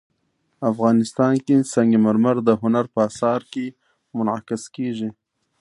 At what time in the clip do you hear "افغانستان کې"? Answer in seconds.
0.71-1.55